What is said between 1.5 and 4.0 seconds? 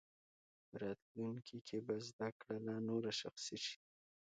کې به زده کړه لا نوره شخصي شي.